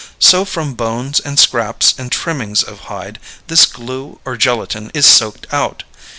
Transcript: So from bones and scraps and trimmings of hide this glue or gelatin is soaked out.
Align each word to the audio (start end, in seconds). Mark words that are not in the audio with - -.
So 0.17 0.45
from 0.45 0.73
bones 0.73 1.19
and 1.19 1.37
scraps 1.37 1.93
and 1.95 2.11
trimmings 2.11 2.63
of 2.63 2.85
hide 2.89 3.19
this 3.45 3.67
glue 3.67 4.19
or 4.25 4.35
gelatin 4.35 4.89
is 4.95 5.05
soaked 5.05 5.45
out. 5.53 5.83